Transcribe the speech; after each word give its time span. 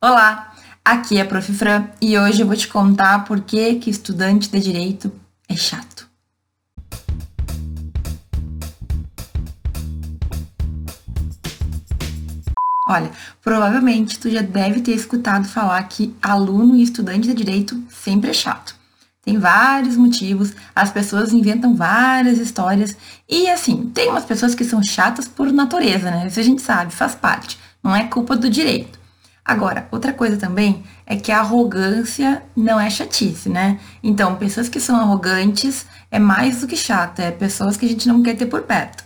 Olá, 0.00 0.54
aqui 0.84 1.18
é 1.18 1.22
a 1.22 1.24
Prof. 1.24 1.52
Fran 1.52 1.88
e 2.00 2.16
hoje 2.16 2.40
eu 2.40 2.46
vou 2.46 2.54
te 2.54 2.68
contar 2.68 3.24
por 3.24 3.40
que, 3.40 3.74
que 3.80 3.90
estudante 3.90 4.48
de 4.48 4.60
direito 4.60 5.10
é 5.48 5.56
chato. 5.56 6.08
Olha, 12.88 13.10
provavelmente 13.42 14.20
tu 14.20 14.30
já 14.30 14.40
deve 14.40 14.82
ter 14.82 14.92
escutado 14.92 15.48
falar 15.48 15.82
que 15.88 16.14
aluno 16.22 16.76
e 16.76 16.82
estudante 16.84 17.26
de 17.26 17.34
direito 17.34 17.82
sempre 17.90 18.30
é 18.30 18.32
chato. 18.32 18.76
Tem 19.24 19.36
vários 19.36 19.96
motivos, 19.96 20.52
as 20.76 20.92
pessoas 20.92 21.32
inventam 21.32 21.74
várias 21.74 22.38
histórias 22.38 22.96
e 23.28 23.50
assim, 23.50 23.90
tem 23.92 24.10
umas 24.10 24.24
pessoas 24.24 24.54
que 24.54 24.64
são 24.64 24.80
chatas 24.80 25.26
por 25.26 25.52
natureza, 25.52 26.08
né? 26.08 26.28
Isso 26.28 26.38
a 26.38 26.44
gente 26.44 26.62
sabe, 26.62 26.94
faz 26.94 27.16
parte, 27.16 27.58
não 27.82 27.96
é 27.96 28.04
culpa 28.04 28.36
do 28.36 28.48
direito. 28.48 28.97
Agora, 29.48 29.88
outra 29.90 30.12
coisa 30.12 30.36
também 30.36 30.84
é 31.06 31.16
que 31.16 31.32
a 31.32 31.38
arrogância 31.38 32.42
não 32.54 32.78
é 32.78 32.90
chatice, 32.90 33.48
né? 33.48 33.80
Então, 34.02 34.36
pessoas 34.36 34.68
que 34.68 34.78
são 34.78 35.00
arrogantes 35.00 35.86
é 36.10 36.18
mais 36.18 36.60
do 36.60 36.66
que 36.66 36.76
chata, 36.76 37.22
é 37.22 37.30
pessoas 37.30 37.74
que 37.74 37.86
a 37.86 37.88
gente 37.88 38.06
não 38.06 38.22
quer 38.22 38.36
ter 38.36 38.44
por 38.44 38.64
perto. 38.64 39.04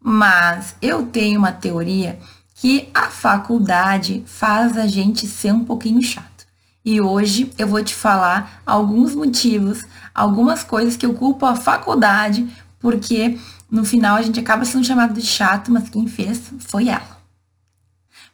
Mas 0.00 0.74
eu 0.82 1.06
tenho 1.06 1.38
uma 1.38 1.52
teoria 1.52 2.18
que 2.56 2.88
a 2.92 3.10
faculdade 3.10 4.24
faz 4.26 4.76
a 4.76 4.88
gente 4.88 5.24
ser 5.28 5.52
um 5.52 5.64
pouquinho 5.64 6.02
chato. 6.02 6.46
E 6.84 7.00
hoje 7.00 7.52
eu 7.56 7.68
vou 7.68 7.82
te 7.84 7.94
falar 7.94 8.62
alguns 8.66 9.14
motivos, 9.14 9.84
algumas 10.12 10.64
coisas 10.64 10.96
que 10.96 11.06
eu 11.06 11.14
culpo 11.14 11.46
a 11.46 11.54
faculdade, 11.54 12.44
porque 12.80 13.38
no 13.70 13.84
final 13.84 14.16
a 14.16 14.22
gente 14.22 14.40
acaba 14.40 14.64
sendo 14.64 14.84
chamado 14.84 15.14
de 15.14 15.24
chato, 15.24 15.70
mas 15.70 15.88
quem 15.88 16.08
fez 16.08 16.42
foi 16.58 16.88
ela. 16.88 17.15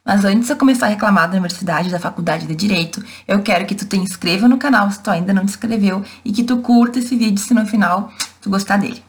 Mas 0.05 0.25
antes 0.25 0.47
de 0.47 0.53
eu 0.53 0.57
começar 0.57 0.87
a 0.87 0.89
reclamar 0.89 1.27
da 1.27 1.33
universidade, 1.33 1.89
da 1.89 1.99
faculdade 1.99 2.45
de 2.45 2.55
Direito, 2.55 3.03
eu 3.25 3.41
quero 3.41 3.65
que 3.65 3.73
tu 3.73 3.85
te 3.85 3.95
inscreva 3.95 4.49
no 4.49 4.57
canal 4.57 4.91
se 4.91 5.01
tu 5.01 5.09
ainda 5.09 5.33
não 5.33 5.45
te 5.45 5.51
inscreveu 5.51 6.03
e 6.25 6.31
que 6.31 6.43
tu 6.43 6.57
curta 6.57 6.99
esse 6.99 7.15
vídeo 7.15 7.39
se 7.39 7.53
no 7.53 7.65
final 7.65 8.11
tu 8.41 8.49
gostar 8.49 8.77
dele. 8.77 9.01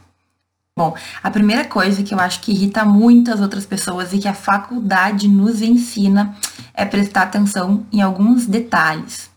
Bom, 0.77 0.95
a 1.23 1.31
primeira 1.31 1.64
coisa 1.64 2.03
que 2.03 2.14
eu 2.14 2.19
acho 2.19 2.41
que 2.41 2.53
irrita 2.53 2.84
muito 2.84 3.33
as 3.33 3.41
outras 3.41 3.67
pessoas 3.67 4.12
e 4.12 4.19
que 4.19 4.28
a 4.28 4.34
faculdade 4.34 5.28
nos 5.28 5.62
ensina 5.62 6.34
é 6.73 6.84
prestar 6.84 7.23
atenção 7.23 7.86
em 7.92 8.01
alguns 8.01 8.47
detalhes. 8.47 9.31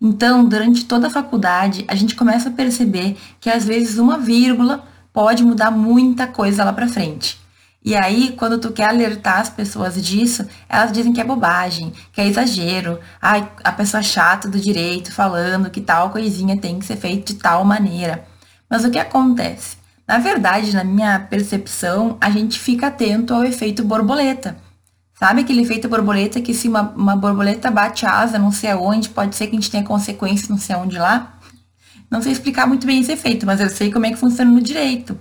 Então, 0.00 0.44
durante 0.44 0.84
toda 0.84 1.08
a 1.08 1.10
faculdade, 1.10 1.84
a 1.86 1.94
gente 1.94 2.16
começa 2.16 2.48
a 2.48 2.52
perceber 2.52 3.16
que 3.40 3.50
às 3.50 3.64
vezes 3.64 3.98
uma 3.98 4.18
vírgula 4.18 4.84
pode 5.12 5.44
mudar 5.44 5.70
muita 5.70 6.26
coisa 6.26 6.64
lá 6.64 6.72
para 6.72 6.88
frente. 6.88 7.38
E 7.82 7.96
aí, 7.96 8.34
quando 8.36 8.58
tu 8.58 8.72
quer 8.72 8.90
alertar 8.90 9.40
as 9.40 9.48
pessoas 9.48 9.94
disso, 10.02 10.46
elas 10.68 10.92
dizem 10.92 11.12
que 11.14 11.20
é 11.20 11.24
bobagem, 11.24 11.92
que 12.12 12.20
é 12.20 12.26
exagero. 12.26 13.00
Ai, 13.20 13.50
a 13.64 13.72
pessoa 13.72 14.02
chata 14.02 14.48
do 14.48 14.60
direito 14.60 15.12
falando 15.12 15.70
que 15.70 15.80
tal 15.80 16.10
coisinha 16.10 16.58
tem 16.58 16.78
que 16.78 16.84
ser 16.84 16.96
feita 16.96 17.32
de 17.32 17.38
tal 17.38 17.64
maneira. 17.64 18.24
Mas 18.68 18.84
o 18.84 18.90
que 18.90 18.98
acontece? 18.98 19.78
Na 20.06 20.18
verdade, 20.18 20.74
na 20.74 20.84
minha 20.84 21.20
percepção, 21.20 22.18
a 22.20 22.30
gente 22.30 22.58
fica 22.58 22.88
atento 22.88 23.32
ao 23.32 23.44
efeito 23.44 23.82
borboleta. 23.82 24.56
Sabe 25.18 25.42
aquele 25.42 25.62
efeito 25.62 25.88
borboleta 25.88 26.40
que 26.40 26.52
se 26.52 26.68
uma, 26.68 26.82
uma 26.82 27.16
borboleta 27.16 27.70
bate 27.70 28.04
asa 28.06 28.38
não 28.38 28.52
sei 28.52 28.70
aonde, 28.70 29.08
pode 29.08 29.36
ser 29.36 29.46
que 29.46 29.52
a 29.52 29.60
gente 29.60 29.70
tenha 29.70 29.84
consequências 29.84 30.48
não 30.48 30.58
sei 30.58 30.74
aonde 30.74 30.98
lá? 30.98 31.38
Não 32.10 32.20
sei 32.20 32.32
explicar 32.32 32.66
muito 32.66 32.86
bem 32.86 33.00
esse 33.00 33.12
efeito, 33.12 33.46
mas 33.46 33.60
eu 33.60 33.70
sei 33.70 33.92
como 33.92 34.04
é 34.04 34.10
que 34.10 34.16
funciona 34.16 34.50
no 34.50 34.60
direito. 34.60 35.18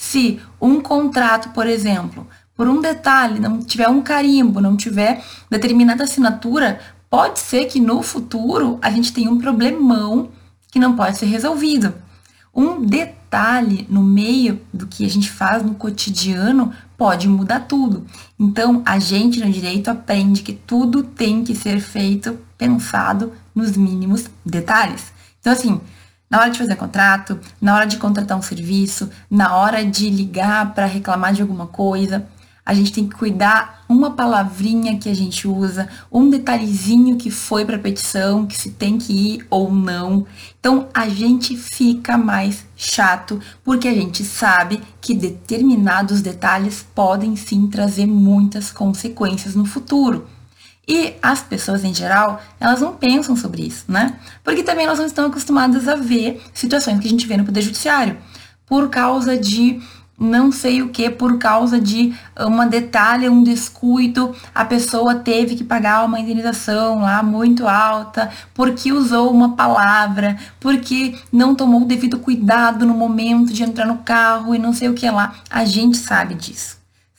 Se 0.00 0.38
um 0.60 0.80
contrato, 0.80 1.48
por 1.48 1.66
exemplo, 1.66 2.24
por 2.54 2.68
um 2.68 2.80
detalhe, 2.80 3.40
não 3.40 3.58
tiver 3.58 3.88
um 3.88 4.00
carimbo, 4.00 4.60
não 4.60 4.76
tiver 4.76 5.24
determinada 5.50 6.04
assinatura, 6.04 6.78
pode 7.10 7.40
ser 7.40 7.64
que 7.64 7.80
no 7.80 8.00
futuro 8.00 8.78
a 8.80 8.92
gente 8.92 9.12
tenha 9.12 9.28
um 9.28 9.40
problemão 9.40 10.30
que 10.70 10.78
não 10.78 10.94
pode 10.94 11.18
ser 11.18 11.26
resolvido. 11.26 11.92
Um 12.54 12.80
detalhe 12.86 13.88
no 13.90 14.00
meio 14.00 14.60
do 14.72 14.86
que 14.86 15.04
a 15.04 15.10
gente 15.10 15.28
faz 15.28 15.64
no 15.64 15.74
cotidiano 15.74 16.72
pode 16.96 17.28
mudar 17.28 17.66
tudo. 17.66 18.06
Então, 18.38 18.82
a 18.86 19.00
gente 19.00 19.40
no 19.40 19.50
direito 19.50 19.88
aprende 19.88 20.44
que 20.44 20.52
tudo 20.52 21.02
tem 21.02 21.42
que 21.42 21.56
ser 21.56 21.80
feito 21.80 22.38
pensado 22.56 23.32
nos 23.52 23.76
mínimos 23.76 24.26
detalhes. 24.46 25.12
Então, 25.40 25.52
assim, 25.52 25.80
na 26.30 26.40
hora 26.40 26.50
de 26.50 26.58
fazer 26.58 26.76
contrato, 26.76 27.38
na 27.60 27.74
hora 27.74 27.86
de 27.86 27.96
contratar 27.96 28.36
um 28.36 28.42
serviço, 28.42 29.10
na 29.30 29.56
hora 29.56 29.84
de 29.84 30.10
ligar 30.10 30.74
para 30.74 30.86
reclamar 30.86 31.32
de 31.32 31.42
alguma 31.42 31.66
coisa. 31.66 32.26
A 32.68 32.74
gente 32.74 32.92
tem 32.92 33.08
que 33.08 33.16
cuidar 33.16 33.82
uma 33.88 34.10
palavrinha 34.10 34.98
que 34.98 35.08
a 35.08 35.14
gente 35.14 35.48
usa, 35.48 35.88
um 36.12 36.28
detalhezinho 36.28 37.16
que 37.16 37.30
foi 37.30 37.64
para 37.64 37.78
petição, 37.78 38.44
que 38.46 38.58
se 38.58 38.72
tem 38.72 38.98
que 38.98 39.10
ir 39.10 39.46
ou 39.48 39.72
não. 39.72 40.26
Então 40.60 40.86
a 40.92 41.08
gente 41.08 41.56
fica 41.56 42.18
mais 42.18 42.66
chato 42.76 43.40
porque 43.64 43.88
a 43.88 43.94
gente 43.94 44.22
sabe 44.22 44.82
que 45.00 45.14
determinados 45.14 46.20
detalhes 46.20 46.84
podem 46.94 47.36
sim 47.36 47.68
trazer 47.68 48.04
muitas 48.04 48.70
consequências 48.70 49.54
no 49.54 49.64
futuro. 49.64 50.26
E 50.88 51.14
as 51.20 51.42
pessoas 51.42 51.84
em 51.84 51.92
geral, 51.92 52.40
elas 52.58 52.80
não 52.80 52.94
pensam 52.94 53.36
sobre 53.36 53.66
isso, 53.66 53.84
né? 53.86 54.18
Porque 54.42 54.62
também 54.62 54.86
elas 54.86 54.98
não 54.98 55.04
estão 55.04 55.26
acostumadas 55.26 55.86
a 55.86 55.94
ver 55.94 56.42
situações 56.54 56.98
que 56.98 57.06
a 57.06 57.10
gente 57.10 57.26
vê 57.26 57.36
no 57.36 57.44
Poder 57.44 57.60
Judiciário. 57.60 58.16
Por 58.64 58.88
causa 58.88 59.36
de 59.36 59.82
não 60.18 60.50
sei 60.50 60.82
o 60.82 60.88
que, 60.88 61.08
por 61.10 61.38
causa 61.38 61.78
de 61.80 62.12
uma 62.36 62.66
detalhe, 62.66 63.28
um 63.28 63.42
descuido, 63.42 64.34
a 64.52 64.64
pessoa 64.64 65.14
teve 65.14 65.54
que 65.54 65.62
pagar 65.62 66.04
uma 66.04 66.18
indenização 66.18 67.00
lá 67.00 67.22
muito 67.22 67.68
alta, 67.68 68.30
porque 68.52 68.90
usou 68.90 69.30
uma 69.30 69.54
palavra, 69.54 70.36
porque 70.58 71.14
não 71.30 71.54
tomou 71.54 71.82
o 71.82 71.86
devido 71.86 72.18
cuidado 72.18 72.84
no 72.84 72.94
momento 72.94 73.52
de 73.52 73.62
entrar 73.62 73.86
no 73.86 73.98
carro 73.98 74.54
e 74.54 74.58
não 74.58 74.72
sei 74.72 74.88
o 74.88 74.94
que 74.94 75.08
lá. 75.08 75.34
A 75.48 75.64
gente 75.64 75.98
sabe 75.98 76.34
disso 76.34 76.77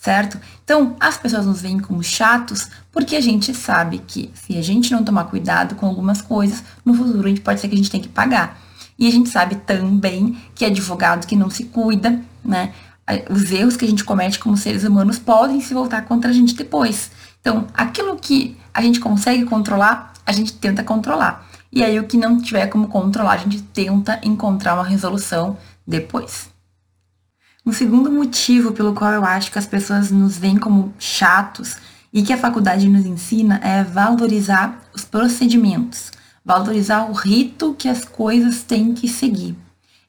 certo? 0.09 0.39
Então, 0.63 0.95
as 0.99 1.17
pessoas 1.17 1.45
nos 1.45 1.61
veem 1.61 1.79
como 1.79 2.03
chatos 2.03 2.67
porque 2.91 3.15
a 3.15 3.21
gente 3.21 3.53
sabe 3.53 3.99
que 3.99 4.31
se 4.33 4.57
a 4.57 4.61
gente 4.63 4.91
não 4.91 5.03
tomar 5.03 5.25
cuidado 5.25 5.75
com 5.75 5.85
algumas 5.85 6.19
coisas, 6.19 6.63
no 6.83 6.95
futuro 6.95 7.27
a 7.27 7.29
gente 7.29 7.41
pode 7.41 7.59
ser 7.59 7.67
que 7.67 7.75
a 7.75 7.77
gente 7.77 7.91
tenha 7.91 8.01
que 8.01 8.09
pagar. 8.09 8.59
E 8.97 9.07
a 9.07 9.11
gente 9.11 9.29
sabe 9.29 9.57
também 9.57 10.35
que 10.55 10.65
advogado 10.65 11.27
que 11.27 11.35
não 11.35 11.51
se 11.51 11.65
cuida, 11.65 12.19
né? 12.43 12.73
Os 13.29 13.51
erros 13.51 13.77
que 13.77 13.85
a 13.85 13.87
gente 13.87 14.03
comete 14.03 14.39
como 14.39 14.57
seres 14.57 14.83
humanos 14.83 15.19
podem 15.19 15.61
se 15.61 15.75
voltar 15.75 16.01
contra 16.05 16.31
a 16.31 16.33
gente 16.33 16.55
depois. 16.55 17.11
Então, 17.39 17.67
aquilo 17.71 18.15
que 18.15 18.57
a 18.73 18.81
gente 18.81 18.99
consegue 18.99 19.45
controlar, 19.45 20.13
a 20.25 20.31
gente 20.31 20.53
tenta 20.53 20.83
controlar. 20.83 21.47
E 21.71 21.83
aí, 21.83 21.99
o 21.99 22.07
que 22.07 22.17
não 22.17 22.41
tiver 22.41 22.65
como 22.65 22.87
controlar, 22.87 23.33
a 23.33 23.37
gente 23.37 23.61
tenta 23.61 24.19
encontrar 24.23 24.73
uma 24.73 24.83
resolução 24.83 25.55
depois. 25.85 26.49
Um 27.69 27.71
segundo 27.71 28.11
motivo 28.11 28.71
pelo 28.71 28.95
qual 28.95 29.13
eu 29.13 29.23
acho 29.23 29.51
que 29.51 29.59
as 29.59 29.67
pessoas 29.67 30.09
nos 30.09 30.35
veem 30.39 30.57
como 30.57 30.91
chatos 30.97 31.77
e 32.11 32.23
que 32.23 32.33
a 32.33 32.37
faculdade 32.37 32.89
nos 32.89 33.05
ensina 33.05 33.61
é 33.63 33.83
valorizar 33.83 34.89
os 34.91 35.05
procedimentos, 35.05 36.11
valorizar 36.43 37.03
o 37.03 37.13
rito 37.13 37.75
que 37.77 37.87
as 37.87 38.03
coisas 38.03 38.63
têm 38.63 38.91
que 38.95 39.07
seguir. 39.07 39.55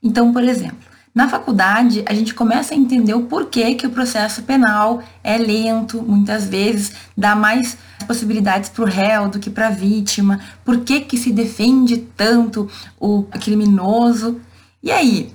Então, 0.02 0.32
por 0.32 0.42
exemplo, 0.42 0.88
na 1.14 1.28
faculdade 1.28 2.02
a 2.08 2.14
gente 2.14 2.32
começa 2.32 2.72
a 2.72 2.78
entender 2.78 3.12
o 3.12 3.24
porquê 3.24 3.74
que 3.74 3.86
o 3.86 3.90
processo 3.90 4.42
penal 4.44 5.02
é 5.22 5.36
lento, 5.36 6.00
muitas 6.00 6.46
vezes 6.46 6.92
dá 7.14 7.34
mais 7.34 7.76
possibilidades 8.06 8.70
para 8.70 8.84
o 8.84 8.88
réu 8.88 9.28
do 9.28 9.38
que 9.38 9.50
para 9.50 9.66
a 9.66 9.70
vítima, 9.70 10.40
por 10.64 10.78
que, 10.80 11.00
que 11.00 11.18
se 11.18 11.30
defende 11.30 11.98
tanto 12.16 12.70
o 12.98 13.24
criminoso. 13.24 14.40
E 14.82 14.90
aí, 14.90 15.30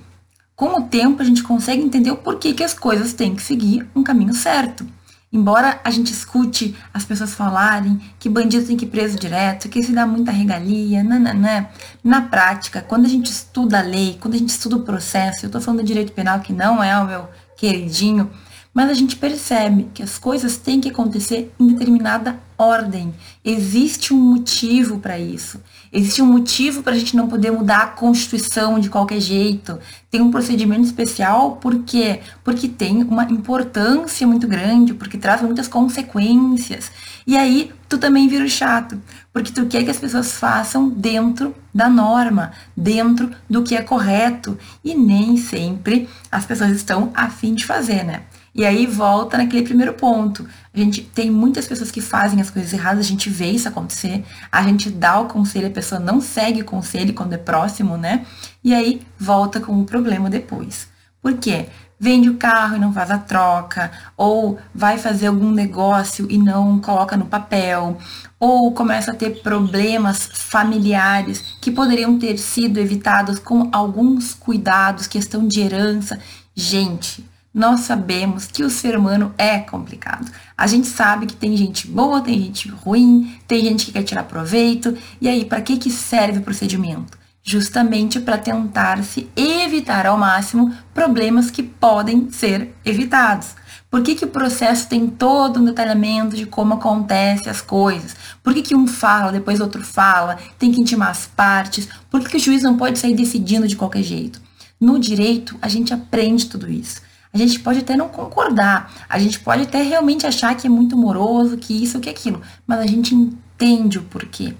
com 0.56 0.78
o 0.78 0.82
tempo, 0.84 1.20
a 1.20 1.24
gente 1.24 1.42
consegue 1.42 1.82
entender 1.82 2.10
o 2.10 2.16
porquê 2.16 2.54
que 2.54 2.64
as 2.64 2.72
coisas 2.72 3.12
têm 3.12 3.36
que 3.36 3.42
seguir 3.42 3.86
um 3.94 4.02
caminho 4.02 4.32
certo. 4.32 4.86
Embora 5.30 5.78
a 5.84 5.90
gente 5.90 6.10
escute 6.10 6.74
as 6.94 7.04
pessoas 7.04 7.34
falarem 7.34 8.00
que 8.18 8.26
bandido 8.26 8.66
tem 8.66 8.74
que 8.74 8.86
ir 8.86 8.88
preso 8.88 9.18
direto, 9.18 9.68
que 9.68 9.82
se 9.82 9.92
dá 9.92 10.06
muita 10.06 10.32
regalia, 10.32 11.04
nananã, 11.04 11.66
na 12.02 12.22
prática, 12.22 12.80
quando 12.80 13.04
a 13.04 13.08
gente 13.08 13.30
estuda 13.30 13.80
a 13.80 13.82
lei, 13.82 14.16
quando 14.18 14.32
a 14.32 14.38
gente 14.38 14.48
estuda 14.48 14.76
o 14.76 14.82
processo, 14.82 15.44
eu 15.44 15.48
estou 15.48 15.60
falando 15.60 15.80
de 15.80 15.88
direito 15.88 16.12
penal 16.12 16.40
que 16.40 16.54
não 16.54 16.82
é 16.82 16.98
o 16.98 17.06
meu 17.06 17.28
queridinho, 17.54 18.30
mas 18.76 18.90
a 18.90 18.92
gente 18.92 19.16
percebe 19.16 19.88
que 19.94 20.02
as 20.02 20.18
coisas 20.18 20.58
têm 20.58 20.82
que 20.82 20.90
acontecer 20.90 21.50
em 21.58 21.68
determinada 21.68 22.38
ordem. 22.58 23.14
Existe 23.42 24.12
um 24.12 24.18
motivo 24.18 24.98
para 24.98 25.18
isso. 25.18 25.62
Existe 25.90 26.20
um 26.20 26.26
motivo 26.26 26.82
para 26.82 26.92
a 26.92 26.98
gente 26.98 27.16
não 27.16 27.26
poder 27.26 27.50
mudar 27.50 27.78
a 27.78 27.86
Constituição 27.86 28.78
de 28.78 28.90
qualquer 28.90 29.18
jeito. 29.18 29.78
Tem 30.10 30.20
um 30.20 30.30
procedimento 30.30 30.82
especial, 30.82 31.52
por 31.56 31.84
quê? 31.84 32.20
Porque 32.44 32.68
tem 32.68 33.02
uma 33.02 33.24
importância 33.24 34.26
muito 34.26 34.46
grande, 34.46 34.92
porque 34.92 35.16
traz 35.16 35.40
muitas 35.40 35.68
consequências. 35.68 36.92
E 37.26 37.34
aí, 37.34 37.72
tu 37.88 37.96
também 37.96 38.28
vira 38.28 38.46
chato, 38.46 39.00
porque 39.32 39.52
tu 39.52 39.64
quer 39.64 39.84
que 39.84 39.90
as 39.90 39.98
pessoas 39.98 40.32
façam 40.32 40.86
dentro 40.86 41.54
da 41.72 41.88
norma, 41.88 42.52
dentro 42.76 43.30
do 43.48 43.62
que 43.62 43.74
é 43.74 43.80
correto. 43.80 44.58
E 44.84 44.94
nem 44.94 45.38
sempre 45.38 46.06
as 46.30 46.44
pessoas 46.44 46.72
estão 46.72 47.10
afim 47.14 47.54
de 47.54 47.64
fazer, 47.64 48.04
né? 48.04 48.24
E 48.56 48.64
aí 48.64 48.86
volta 48.86 49.36
naquele 49.36 49.62
primeiro 49.62 49.92
ponto. 49.92 50.48
A 50.72 50.78
gente 50.78 51.02
tem 51.02 51.30
muitas 51.30 51.66
pessoas 51.66 51.90
que 51.90 52.00
fazem 52.00 52.40
as 52.40 52.48
coisas 52.48 52.72
erradas, 52.72 53.04
a 53.04 53.08
gente 53.08 53.28
vê 53.28 53.50
isso 53.50 53.68
acontecer, 53.68 54.24
a 54.50 54.62
gente 54.62 54.88
dá 54.88 55.20
o 55.20 55.26
conselho, 55.26 55.66
a 55.66 55.70
pessoa 55.70 56.00
não 56.00 56.22
segue 56.22 56.62
o 56.62 56.64
conselho 56.64 57.12
quando 57.12 57.34
é 57.34 57.36
próximo, 57.36 57.98
né? 57.98 58.24
E 58.64 58.72
aí 58.72 59.02
volta 59.18 59.60
com 59.60 59.78
o 59.78 59.84
problema 59.84 60.30
depois. 60.30 60.88
Por 61.20 61.34
quê? 61.34 61.66
Vende 62.00 62.30
o 62.30 62.36
carro 62.36 62.76
e 62.76 62.78
não 62.78 62.94
faz 62.94 63.10
a 63.10 63.18
troca, 63.18 63.90
ou 64.16 64.58
vai 64.74 64.96
fazer 64.96 65.26
algum 65.26 65.50
negócio 65.50 66.26
e 66.30 66.38
não 66.38 66.78
coloca 66.78 67.16
no 67.16 67.26
papel, 67.26 67.98
ou 68.40 68.72
começa 68.72 69.10
a 69.10 69.14
ter 69.14 69.42
problemas 69.42 70.30
familiares 70.32 71.56
que 71.60 71.70
poderiam 71.70 72.18
ter 72.18 72.38
sido 72.38 72.78
evitados 72.78 73.38
com 73.38 73.68
alguns 73.70 74.32
cuidados, 74.32 75.06
questão 75.06 75.46
de 75.46 75.60
herança. 75.60 76.18
Gente, 76.54 77.24
nós 77.56 77.80
sabemos 77.80 78.46
que 78.46 78.62
o 78.62 78.68
ser 78.68 78.98
humano 78.98 79.34
é 79.38 79.58
complicado. 79.58 80.30
A 80.58 80.66
gente 80.66 80.86
sabe 80.88 81.24
que 81.24 81.34
tem 81.34 81.56
gente 81.56 81.86
boa, 81.86 82.20
tem 82.20 82.38
gente 82.38 82.68
ruim, 82.68 83.34
tem 83.48 83.64
gente 83.64 83.86
que 83.86 83.92
quer 83.92 84.02
tirar 84.02 84.24
proveito. 84.24 84.94
E 85.18 85.26
aí, 85.26 85.42
para 85.42 85.62
que, 85.62 85.78
que 85.78 85.90
serve 85.90 86.40
o 86.40 86.42
procedimento? 86.42 87.16
Justamente 87.42 88.20
para 88.20 88.36
tentar 88.36 89.02
se 89.02 89.26
evitar 89.34 90.04
ao 90.04 90.18
máximo 90.18 90.70
problemas 90.92 91.50
que 91.50 91.62
podem 91.62 92.30
ser 92.30 92.74
evitados. 92.84 93.54
Por 93.90 94.02
que, 94.02 94.14
que 94.14 94.26
o 94.26 94.28
processo 94.28 94.86
tem 94.86 95.06
todo 95.06 95.58
um 95.58 95.64
detalhamento 95.64 96.36
de 96.36 96.44
como 96.44 96.74
acontece 96.74 97.48
as 97.48 97.62
coisas? 97.62 98.14
Por 98.42 98.52
que, 98.52 98.60
que 98.60 98.76
um 98.76 98.86
fala, 98.86 99.32
depois 99.32 99.60
outro 99.60 99.82
fala, 99.82 100.36
tem 100.58 100.70
que 100.70 100.80
intimar 100.82 101.08
as 101.08 101.24
partes? 101.24 101.88
Por 102.10 102.20
que, 102.20 102.28
que 102.28 102.36
o 102.36 102.40
juiz 102.40 102.62
não 102.62 102.76
pode 102.76 102.98
sair 102.98 103.14
decidindo 103.14 103.66
de 103.66 103.76
qualquer 103.76 104.02
jeito? 104.02 104.42
No 104.78 104.98
direito, 104.98 105.56
a 105.62 105.68
gente 105.70 105.94
aprende 105.94 106.50
tudo 106.50 106.70
isso. 106.70 107.05
A 107.36 107.38
gente 107.38 107.60
pode 107.60 107.80
até 107.80 107.94
não 107.94 108.08
concordar, 108.08 108.90
a 109.06 109.18
gente 109.18 109.40
pode 109.40 109.64
até 109.64 109.82
realmente 109.82 110.26
achar 110.26 110.56
que 110.56 110.66
é 110.66 110.70
muito 110.70 110.96
moroso, 110.96 111.58
que 111.58 111.82
isso, 111.82 112.00
que 112.00 112.08
aquilo, 112.08 112.40
mas 112.66 112.80
a 112.80 112.86
gente 112.86 113.14
entende 113.14 113.98
o 113.98 114.02
porquê, 114.04 114.54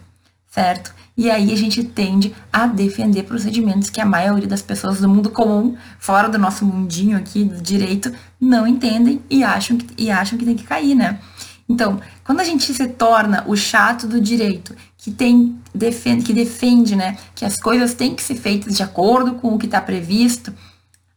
certo? 0.47 0.95
E 1.17 1.31
aí 1.31 1.51
a 1.51 1.57
gente 1.57 1.83
tende 1.83 2.37
a 2.53 2.67
defender 2.67 3.23
procedimentos 3.23 3.89
que 3.89 3.99
a 3.99 4.05
maioria 4.05 4.47
das 4.47 4.61
pessoas 4.61 5.01
do 5.01 5.09
mundo 5.09 5.31
comum, 5.31 5.75
fora 5.99 6.29
do 6.29 6.37
nosso 6.37 6.67
mundinho 6.67 7.17
aqui 7.17 7.45
do 7.45 7.63
direito, 7.63 8.13
não 8.39 8.67
entendem 8.67 9.23
e 9.31 9.43
acham 9.43 9.79
que, 9.79 9.87
e 9.97 10.11
acham 10.11 10.39
que 10.39 10.45
tem 10.45 10.55
que 10.55 10.65
cair, 10.65 10.95
né? 10.95 11.19
Então, 11.67 11.99
quando 12.25 12.41
a 12.41 12.45
gente 12.45 12.75
se 12.75 12.89
torna 12.89 13.43
o 13.47 13.57
chato 13.57 14.07
do 14.07 14.21
direito, 14.21 14.77
que 14.99 15.11
tem 15.11 15.59
defende, 15.75 16.25
que 16.27 16.35
defende, 16.35 16.95
né, 16.95 17.17
que 17.35 17.47
as 17.47 17.57
coisas 17.57 17.95
têm 17.95 18.15
que 18.15 18.23
ser 18.23 18.35
feitas 18.35 18.77
de 18.77 18.83
acordo 18.83 19.37
com 19.37 19.55
o 19.55 19.59
que 19.59 19.65
está 19.65 19.81
previsto, 19.81 20.53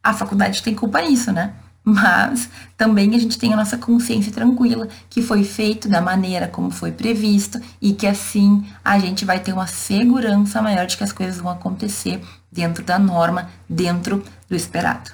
a 0.02 0.12
faculdade 0.12 0.62
tem 0.62 0.74
culpa 0.74 1.00
nisso, 1.02 1.32
né? 1.32 1.54
Mas 1.82 2.48
também 2.76 3.14
a 3.14 3.18
gente 3.18 3.38
tem 3.38 3.52
a 3.52 3.56
nossa 3.56 3.78
consciência 3.78 4.30
tranquila 4.30 4.86
que 5.08 5.22
foi 5.22 5.44
feito 5.44 5.88
da 5.88 6.00
maneira 6.00 6.46
como 6.46 6.70
foi 6.70 6.92
previsto 6.92 7.60
e 7.80 7.94
que 7.94 8.06
assim 8.06 8.64
a 8.84 8.98
gente 8.98 9.24
vai 9.24 9.40
ter 9.40 9.52
uma 9.52 9.66
segurança 9.66 10.60
maior 10.60 10.86
de 10.86 10.96
que 10.96 11.04
as 11.04 11.12
coisas 11.12 11.38
vão 11.38 11.50
acontecer 11.50 12.20
dentro 12.52 12.84
da 12.84 12.98
norma, 12.98 13.48
dentro 13.68 14.22
do 14.48 14.54
esperado. 14.54 15.10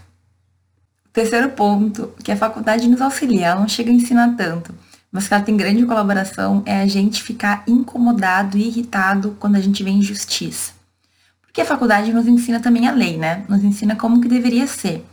terceiro 1.12 1.50
ponto, 1.50 2.12
que 2.22 2.32
a 2.32 2.36
faculdade 2.36 2.88
nos 2.88 3.00
auxilia, 3.00 3.46
ela 3.46 3.60
não 3.60 3.68
chega 3.68 3.90
a 3.90 3.94
ensinar 3.94 4.34
tanto, 4.36 4.74
mas 5.10 5.26
que 5.28 5.34
ela 5.34 5.42
tem 5.42 5.56
grande 5.56 5.86
colaboração, 5.86 6.62
é 6.66 6.80
a 6.80 6.86
gente 6.86 7.22
ficar 7.22 7.62
incomodado 7.66 8.58
e 8.58 8.66
irritado 8.66 9.36
quando 9.40 9.56
a 9.56 9.60
gente 9.60 9.82
vê 9.82 9.90
injustiça. 9.90 10.75
Porque 11.56 11.62
a 11.62 11.74
faculdade 11.74 12.12
nos 12.12 12.28
ensina 12.28 12.60
também 12.60 12.86
a 12.86 12.92
lei, 12.92 13.16
né? 13.16 13.42
Nos 13.48 13.64
ensina 13.64 13.96
como 13.96 14.20
que 14.20 14.28
deveria 14.28 14.66
ser. 14.66 15.06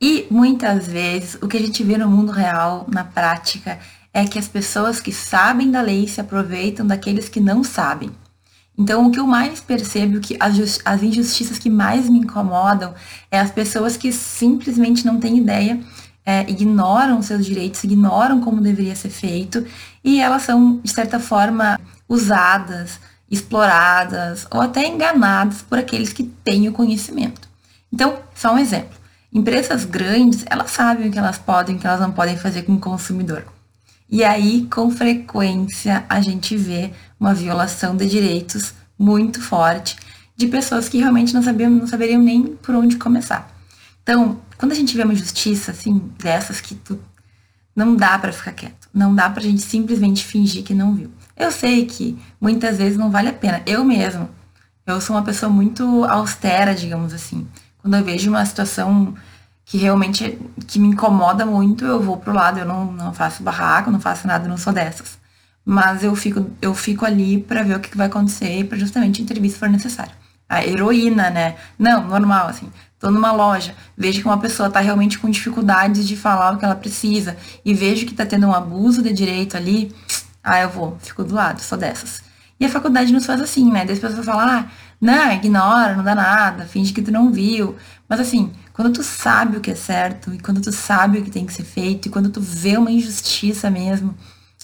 E 0.00 0.26
muitas 0.28 0.88
vezes 0.88 1.38
o 1.40 1.46
que 1.46 1.56
a 1.56 1.60
gente 1.60 1.84
vê 1.84 1.96
no 1.96 2.10
mundo 2.10 2.32
real, 2.32 2.88
na 2.92 3.04
prática, 3.04 3.78
é 4.12 4.24
que 4.24 4.36
as 4.36 4.48
pessoas 4.48 4.98
que 4.98 5.12
sabem 5.12 5.70
da 5.70 5.80
lei 5.80 6.08
se 6.08 6.20
aproveitam 6.20 6.84
daqueles 6.84 7.28
que 7.28 7.38
não 7.38 7.62
sabem. 7.62 8.10
Então, 8.76 9.06
o 9.06 9.12
que 9.12 9.20
eu 9.20 9.28
mais 9.28 9.60
percebo, 9.60 10.18
que 10.18 10.36
as, 10.40 10.80
as 10.84 11.04
injustiças 11.04 11.56
que 11.56 11.70
mais 11.70 12.10
me 12.10 12.18
incomodam, 12.18 12.92
é 13.30 13.38
as 13.38 13.52
pessoas 13.52 13.96
que 13.96 14.10
simplesmente 14.10 15.06
não 15.06 15.20
têm 15.20 15.38
ideia, 15.38 15.78
é, 16.24 16.50
ignoram 16.50 17.22
seus 17.22 17.46
direitos, 17.46 17.84
ignoram 17.84 18.40
como 18.40 18.60
deveria 18.60 18.96
ser 18.96 19.10
feito, 19.10 19.64
e 20.02 20.20
elas 20.20 20.42
são, 20.42 20.80
de 20.82 20.90
certa 20.90 21.20
forma, 21.20 21.78
usadas, 22.08 22.98
exploradas 23.30 24.46
ou 24.50 24.60
até 24.60 24.86
enganadas 24.86 25.62
por 25.62 25.78
aqueles 25.78 26.12
que 26.12 26.24
têm 26.24 26.68
o 26.68 26.72
conhecimento. 26.72 27.48
Então, 27.92 28.18
só 28.34 28.54
um 28.54 28.58
exemplo. 28.58 28.96
Empresas 29.32 29.84
grandes, 29.84 30.44
elas 30.48 30.70
sabem 30.70 31.08
o 31.08 31.12
que 31.12 31.18
elas 31.18 31.38
podem 31.38 31.74
e 31.74 31.78
o 31.78 31.80
que 31.80 31.86
elas 31.86 32.00
não 32.00 32.12
podem 32.12 32.36
fazer 32.36 32.62
com 32.62 32.74
o 32.74 32.80
consumidor. 32.80 33.44
E 34.08 34.22
aí, 34.22 34.66
com 34.70 34.90
frequência, 34.90 36.04
a 36.08 36.20
gente 36.20 36.56
vê 36.56 36.92
uma 37.18 37.34
violação 37.34 37.96
de 37.96 38.08
direitos 38.08 38.72
muito 38.98 39.40
forte 39.42 39.96
de 40.36 40.46
pessoas 40.46 40.88
que 40.88 40.98
realmente 40.98 41.34
não 41.34 41.42
sabiam, 41.42 41.70
não 41.70 41.86
saberiam 41.86 42.22
nem 42.22 42.46
por 42.46 42.74
onde 42.74 42.96
começar. 42.96 43.50
Então, 44.02 44.40
quando 44.56 44.72
a 44.72 44.74
gente 44.74 44.96
vê 44.96 45.02
uma 45.02 45.14
justiça 45.14 45.72
assim, 45.72 45.98
dessas 46.18 46.60
que 46.60 46.74
tu, 46.74 46.98
não 47.74 47.96
dá 47.96 48.18
para 48.18 48.32
ficar 48.32 48.52
quieto, 48.52 48.88
não 48.94 49.14
dá 49.14 49.28
pra 49.28 49.42
gente 49.42 49.60
simplesmente 49.60 50.24
fingir 50.24 50.62
que 50.62 50.74
não 50.74 50.94
viu. 50.94 51.10
Eu 51.36 51.50
sei 51.50 51.84
que 51.84 52.18
muitas 52.40 52.78
vezes 52.78 52.96
não 52.96 53.10
vale 53.10 53.28
a 53.28 53.32
pena. 53.32 53.62
Eu 53.66 53.84
mesmo, 53.84 54.28
eu 54.86 55.00
sou 55.00 55.14
uma 55.14 55.22
pessoa 55.22 55.50
muito 55.50 56.04
austera, 56.04 56.74
digamos 56.74 57.12
assim. 57.12 57.46
Quando 57.78 57.94
eu 57.94 58.04
vejo 58.04 58.30
uma 58.30 58.44
situação 58.44 59.14
que 59.64 59.76
realmente 59.76 60.38
que 60.66 60.78
me 60.78 60.88
incomoda 60.88 61.44
muito, 61.44 61.84
eu 61.84 62.00
vou 62.00 62.16
pro 62.16 62.32
lado, 62.32 62.60
eu 62.60 62.64
não, 62.66 62.90
não 62.92 63.12
faço 63.12 63.42
barraco, 63.42 63.90
não 63.90 64.00
faço 64.00 64.26
nada, 64.26 64.48
não 64.48 64.56
sou 64.56 64.72
dessas. 64.72 65.18
Mas 65.64 66.04
eu 66.04 66.14
fico, 66.14 66.48
eu 66.62 66.72
fico 66.74 67.04
ali 67.04 67.38
para 67.42 67.64
ver 67.64 67.76
o 67.76 67.80
que 67.80 67.96
vai 67.96 68.06
acontecer 68.06 68.64
para 68.66 68.78
justamente 68.78 69.20
intervir 69.20 69.50
se 69.50 69.58
for 69.58 69.68
necessário. 69.68 70.12
A 70.48 70.64
heroína, 70.64 71.28
né? 71.28 71.56
Não, 71.76 72.06
normal, 72.06 72.46
assim. 72.46 72.70
Tô 72.98 73.10
numa 73.10 73.32
loja, 73.32 73.74
vejo 73.96 74.20
que 74.20 74.26
uma 74.26 74.38
pessoa 74.38 74.70
tá 74.70 74.80
realmente 74.80 75.18
com 75.18 75.28
dificuldades 75.28 76.06
de 76.06 76.16
falar 76.16 76.54
o 76.54 76.58
que 76.58 76.64
ela 76.64 76.76
precisa 76.76 77.36
e 77.64 77.74
vejo 77.74 78.06
que 78.06 78.14
tá 78.14 78.24
tendo 78.24 78.46
um 78.46 78.54
abuso 78.54 79.02
de 79.02 79.12
direito 79.12 79.56
ali, 79.56 79.92
ah, 80.46 80.60
eu 80.60 80.70
vou, 80.70 80.96
fico 81.00 81.24
do 81.24 81.34
lado, 81.34 81.60
sou 81.60 81.76
dessas. 81.76 82.22
E 82.58 82.64
a 82.64 82.68
faculdade 82.68 83.12
nos 83.12 83.26
faz 83.26 83.40
assim, 83.40 83.70
né? 83.70 83.84
Daí 83.84 83.94
as 83.94 83.98
pessoas 83.98 84.24
falam, 84.24 84.48
ah, 84.48 84.66
não, 85.00 85.32
ignora, 85.32 85.96
não 85.96 86.04
dá 86.04 86.14
nada, 86.14 86.64
finge 86.64 86.92
que 86.92 87.02
tu 87.02 87.10
não 87.10 87.32
viu. 87.32 87.76
Mas 88.08 88.20
assim, 88.20 88.52
quando 88.72 88.92
tu 88.92 89.02
sabe 89.02 89.56
o 89.56 89.60
que 89.60 89.72
é 89.72 89.74
certo, 89.74 90.32
e 90.32 90.38
quando 90.38 90.60
tu 90.60 90.70
sabe 90.72 91.18
o 91.18 91.24
que 91.24 91.30
tem 91.30 91.44
que 91.44 91.52
ser 91.52 91.64
feito, 91.64 92.06
e 92.06 92.10
quando 92.10 92.30
tu 92.30 92.40
vê 92.40 92.76
uma 92.76 92.90
injustiça 92.92 93.68
mesmo, 93.68 94.14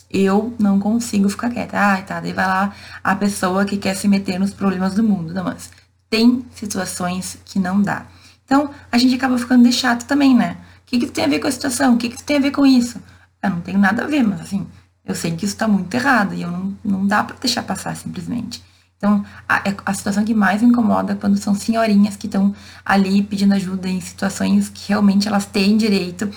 eu 0.08 0.54
não 0.58 0.78
consigo 0.78 1.28
ficar 1.28 1.50
quieta. 1.50 1.76
Ah, 1.76 2.00
tá, 2.00 2.20
daí 2.20 2.32
vai 2.32 2.46
lá 2.46 2.72
a 3.02 3.16
pessoa 3.16 3.64
que 3.64 3.76
quer 3.76 3.96
se 3.96 4.06
meter 4.06 4.38
nos 4.38 4.54
problemas 4.54 4.94
do 4.94 5.02
mundo. 5.02 5.34
Não, 5.34 5.44
mas 5.44 5.70
tem 6.08 6.46
situações 6.54 7.38
que 7.44 7.58
não 7.58 7.82
dá. 7.82 8.06
Então, 8.44 8.70
a 8.90 8.98
gente 8.98 9.14
acaba 9.16 9.36
ficando 9.36 9.64
de 9.64 9.72
chato 9.72 10.06
também, 10.06 10.34
né? 10.34 10.58
O 10.86 10.86
que, 10.86 11.00
que 11.00 11.06
tem 11.06 11.24
a 11.24 11.28
ver 11.28 11.40
com 11.40 11.48
a 11.48 11.52
situação? 11.52 11.94
O 11.94 11.98
que, 11.98 12.08
que 12.10 12.22
tem 12.22 12.36
a 12.36 12.40
ver 12.40 12.52
com 12.52 12.64
isso? 12.64 13.02
Eu 13.42 13.50
não 13.50 13.60
tenho 13.60 13.78
nada 13.78 14.04
a 14.04 14.06
ver, 14.06 14.22
mas 14.22 14.40
assim, 14.40 14.66
eu 15.04 15.14
sei 15.14 15.32
que 15.32 15.44
isso 15.44 15.54
está 15.54 15.66
muito 15.66 15.92
errado 15.94 16.34
e 16.34 16.42
eu 16.42 16.50
não, 16.50 16.76
não 16.84 17.06
dá 17.06 17.24
para 17.24 17.36
deixar 17.36 17.62
passar 17.62 17.96
simplesmente. 17.96 18.62
Então, 18.96 19.24
a, 19.48 19.56
é 19.68 19.74
a, 19.84 19.92
situação 19.92 20.24
que 20.24 20.32
mais 20.32 20.62
me 20.62 20.68
incomoda 20.68 21.12
é 21.12 21.16
quando 21.16 21.36
são 21.36 21.56
senhorinhas 21.56 22.16
que 22.16 22.26
estão 22.26 22.54
ali 22.84 23.20
pedindo 23.20 23.52
ajuda 23.52 23.88
em 23.88 24.00
situações 24.00 24.68
que 24.68 24.90
realmente 24.90 25.26
elas 25.26 25.44
têm 25.44 25.76
direito 25.76 26.30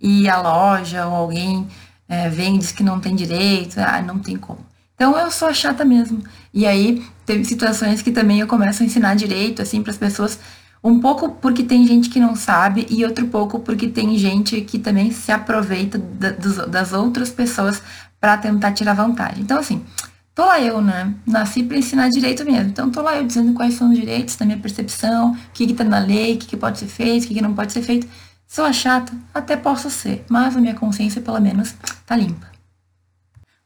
e 0.00 0.28
a 0.28 0.40
loja 0.40 1.04
ou 1.06 1.14
alguém 1.14 1.66
é, 2.08 2.28
vem 2.28 2.54
e 2.54 2.58
diz 2.58 2.70
que 2.70 2.84
não 2.84 3.00
tem 3.00 3.16
direito, 3.16 3.78
ah, 3.78 4.00
não 4.00 4.20
tem 4.20 4.36
como. 4.36 4.64
Então, 4.94 5.18
eu 5.18 5.32
sou 5.32 5.52
chata 5.52 5.84
mesmo. 5.84 6.22
E 6.54 6.64
aí, 6.64 7.04
teve 7.26 7.44
situações 7.44 8.02
que 8.02 8.12
também 8.12 8.38
eu 8.38 8.46
começo 8.46 8.84
a 8.84 8.86
ensinar 8.86 9.16
direito, 9.16 9.60
assim, 9.60 9.82
para 9.82 9.90
as 9.90 9.98
pessoas 9.98 10.38
um 10.84 10.98
pouco 10.98 11.30
porque 11.30 11.62
tem 11.62 11.86
gente 11.86 12.08
que 12.08 12.18
não 12.18 12.34
sabe 12.34 12.86
e 12.90 13.04
outro 13.04 13.28
pouco 13.28 13.60
porque 13.60 13.86
tem 13.86 14.16
gente 14.18 14.60
que 14.62 14.78
também 14.78 15.12
se 15.12 15.30
aproveita 15.30 15.96
das 15.98 16.92
outras 16.92 17.30
pessoas 17.30 17.80
para 18.22 18.36
tentar 18.36 18.70
tirar 18.70 18.94
vantagem. 18.94 19.42
Então, 19.42 19.58
assim, 19.58 19.84
tô 20.32 20.44
lá 20.44 20.60
eu, 20.60 20.80
né? 20.80 21.12
Nasci 21.26 21.64
para 21.64 21.76
ensinar 21.76 22.08
direito 22.08 22.44
mesmo. 22.44 22.70
Então, 22.70 22.88
tô 22.88 23.02
lá 23.02 23.16
eu 23.16 23.26
dizendo 23.26 23.52
quais 23.52 23.74
são 23.74 23.90
os 23.90 23.98
direitos 23.98 24.36
da 24.36 24.46
minha 24.46 24.58
percepção, 24.58 25.32
o 25.32 25.36
que, 25.52 25.66
que 25.66 25.74
tá 25.74 25.82
na 25.82 25.98
lei, 25.98 26.34
o 26.34 26.38
que, 26.38 26.46
que 26.46 26.56
pode 26.56 26.78
ser 26.78 26.86
feito, 26.86 27.24
o 27.24 27.26
que, 27.26 27.34
que 27.34 27.42
não 27.42 27.52
pode 27.52 27.72
ser 27.72 27.82
feito. 27.82 28.06
Sou 28.46 28.64
a 28.64 28.72
chata? 28.72 29.12
Até 29.34 29.56
posso 29.56 29.90
ser, 29.90 30.24
mas 30.28 30.56
a 30.56 30.60
minha 30.60 30.74
consciência, 30.74 31.20
pelo 31.20 31.40
menos, 31.40 31.74
tá 32.06 32.14
limpa. 32.14 32.46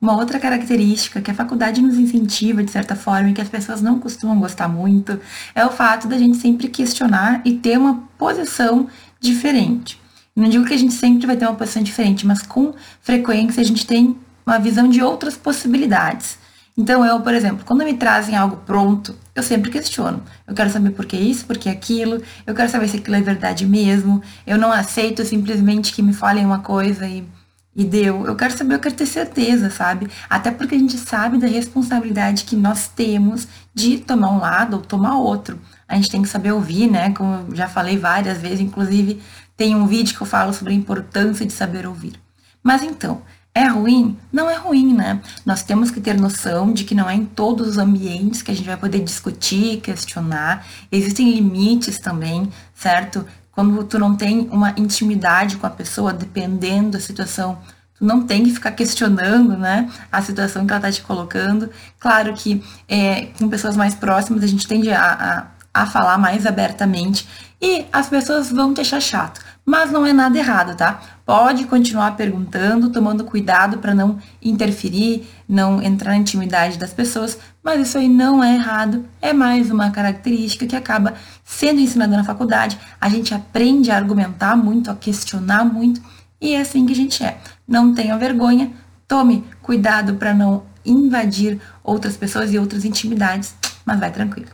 Uma 0.00 0.16
outra 0.16 0.40
característica 0.40 1.20
que 1.20 1.30
a 1.30 1.34
faculdade 1.34 1.82
nos 1.82 1.98
incentiva, 1.98 2.64
de 2.64 2.70
certa 2.70 2.96
forma, 2.96 3.28
e 3.28 3.34
que 3.34 3.42
as 3.42 3.50
pessoas 3.50 3.82
não 3.82 3.98
costumam 3.98 4.40
gostar 4.40 4.68
muito, 4.68 5.20
é 5.54 5.66
o 5.66 5.70
fato 5.70 6.08
da 6.08 6.16
gente 6.16 6.38
sempre 6.38 6.68
questionar 6.68 7.42
e 7.44 7.52
ter 7.52 7.76
uma 7.76 8.08
posição 8.16 8.88
diferente. 9.20 10.00
Não 10.34 10.48
digo 10.48 10.64
que 10.64 10.72
a 10.72 10.78
gente 10.78 10.94
sempre 10.94 11.26
vai 11.26 11.36
ter 11.36 11.46
uma 11.46 11.54
posição 11.54 11.82
diferente, 11.82 12.26
mas 12.26 12.40
com 12.40 12.72
frequência 13.02 13.60
a 13.60 13.64
gente 13.64 13.86
tem 13.86 14.16
uma 14.46 14.58
visão 14.58 14.88
de 14.88 15.02
outras 15.02 15.36
possibilidades. 15.36 16.38
Então, 16.78 17.04
eu, 17.04 17.20
por 17.20 17.32
exemplo, 17.32 17.64
quando 17.64 17.84
me 17.84 17.94
trazem 17.94 18.36
algo 18.36 18.58
pronto, 18.58 19.16
eu 19.34 19.42
sempre 19.42 19.70
questiono. 19.70 20.22
Eu 20.46 20.54
quero 20.54 20.68
saber 20.68 20.90
por 20.90 21.06
que 21.06 21.16
isso, 21.16 21.46
por 21.46 21.56
que 21.56 21.70
aquilo, 21.70 22.22
eu 22.46 22.54
quero 22.54 22.70
saber 22.70 22.86
se 22.86 22.98
aquilo 22.98 23.16
é 23.16 23.22
verdade 23.22 23.64
mesmo. 23.64 24.22
Eu 24.46 24.58
não 24.58 24.70
aceito 24.70 25.24
simplesmente 25.24 25.92
que 25.92 26.02
me 26.02 26.12
falem 26.12 26.44
uma 26.44 26.58
coisa 26.58 27.06
e, 27.06 27.26
e 27.74 27.82
deu. 27.82 28.26
Eu 28.26 28.36
quero 28.36 28.54
saber, 28.54 28.74
eu 28.74 28.78
quero 28.78 28.94
ter 28.94 29.06
certeza, 29.06 29.70
sabe? 29.70 30.06
Até 30.28 30.50
porque 30.50 30.74
a 30.74 30.78
gente 30.78 30.98
sabe 30.98 31.38
da 31.38 31.46
responsabilidade 31.46 32.44
que 32.44 32.54
nós 32.54 32.88
temos 32.88 33.48
de 33.74 33.98
tomar 33.98 34.28
um 34.28 34.38
lado 34.38 34.74
ou 34.74 34.82
tomar 34.82 35.16
outro. 35.16 35.58
A 35.88 35.96
gente 35.96 36.10
tem 36.10 36.20
que 36.20 36.28
saber 36.28 36.52
ouvir, 36.52 36.90
né? 36.90 37.10
Como 37.14 37.46
eu 37.48 37.56
já 37.56 37.68
falei 37.68 37.96
várias 37.96 38.36
vezes, 38.36 38.60
inclusive 38.60 39.22
tem 39.56 39.74
um 39.74 39.86
vídeo 39.86 40.14
que 40.14 40.20
eu 40.20 40.26
falo 40.26 40.52
sobre 40.52 40.74
a 40.74 40.76
importância 40.76 41.46
de 41.46 41.54
saber 41.54 41.86
ouvir. 41.86 42.20
Mas 42.62 42.82
então, 42.82 43.22
é 43.56 43.68
ruim? 43.68 44.18
Não 44.30 44.50
é 44.50 44.54
ruim, 44.54 44.92
né? 44.92 45.18
Nós 45.44 45.62
temos 45.62 45.90
que 45.90 45.98
ter 45.98 46.20
noção 46.20 46.74
de 46.74 46.84
que 46.84 46.94
não 46.94 47.08
é 47.08 47.14
em 47.14 47.24
todos 47.24 47.66
os 47.66 47.78
ambientes 47.78 48.42
que 48.42 48.50
a 48.50 48.54
gente 48.54 48.66
vai 48.66 48.76
poder 48.76 49.02
discutir, 49.02 49.80
questionar. 49.80 50.66
Existem 50.92 51.32
limites 51.32 51.98
também, 51.98 52.52
certo? 52.74 53.26
Quando 53.50 53.82
tu 53.84 53.98
não 53.98 54.14
tem 54.14 54.46
uma 54.52 54.74
intimidade 54.76 55.56
com 55.56 55.66
a 55.66 55.70
pessoa, 55.70 56.12
dependendo 56.12 56.90
da 56.90 57.00
situação, 57.00 57.58
tu 57.94 58.04
não 58.04 58.26
tem 58.26 58.44
que 58.44 58.50
ficar 58.50 58.72
questionando, 58.72 59.56
né, 59.56 59.90
a 60.12 60.20
situação 60.20 60.66
que 60.66 60.72
ela 60.74 60.82
tá 60.82 60.92
te 60.92 61.00
colocando. 61.00 61.70
Claro 61.98 62.34
que 62.34 62.62
é, 62.86 63.28
com 63.38 63.48
pessoas 63.48 63.74
mais 63.74 63.94
próximas 63.94 64.44
a 64.44 64.46
gente 64.46 64.68
tende 64.68 64.90
a, 64.90 65.48
a, 65.72 65.82
a 65.82 65.86
falar 65.86 66.18
mais 66.18 66.44
abertamente 66.44 67.26
e 67.58 67.86
as 67.90 68.10
pessoas 68.10 68.50
vão 68.52 68.74
te 68.74 68.82
achar 68.82 69.00
chato. 69.00 69.40
Mas 69.68 69.90
não 69.90 70.06
é 70.06 70.12
nada 70.12 70.38
errado, 70.38 70.76
tá? 70.76 71.00
Pode 71.24 71.64
continuar 71.64 72.16
perguntando, 72.16 72.88
tomando 72.88 73.24
cuidado 73.24 73.78
para 73.78 73.92
não 73.92 74.16
interferir, 74.40 75.26
não 75.48 75.82
entrar 75.82 76.12
na 76.12 76.18
intimidade 76.18 76.78
das 76.78 76.92
pessoas, 76.92 77.36
mas 77.64 77.80
isso 77.80 77.98
aí 77.98 78.08
não 78.08 78.44
é 78.44 78.54
errado, 78.54 79.04
é 79.20 79.32
mais 79.32 79.68
uma 79.68 79.90
característica 79.90 80.68
que 80.68 80.76
acaba 80.76 81.14
sendo 81.44 81.80
ensinada 81.80 82.16
na 82.16 82.22
faculdade. 82.22 82.78
A 83.00 83.08
gente 83.08 83.34
aprende 83.34 83.90
a 83.90 83.96
argumentar 83.96 84.54
muito, 84.56 84.88
a 84.88 84.94
questionar 84.94 85.64
muito, 85.64 86.00
e 86.40 86.54
é 86.54 86.60
assim 86.60 86.86
que 86.86 86.92
a 86.92 86.96
gente 86.96 87.24
é. 87.24 87.36
Não 87.66 87.92
tenha 87.92 88.16
vergonha, 88.16 88.70
tome 89.08 89.44
cuidado 89.62 90.14
para 90.14 90.32
não 90.32 90.62
invadir 90.84 91.60
outras 91.82 92.16
pessoas 92.16 92.52
e 92.52 92.58
outras 92.58 92.84
intimidades, 92.84 93.52
mas 93.84 93.98
vai 93.98 94.12
tranquilo. 94.12 94.50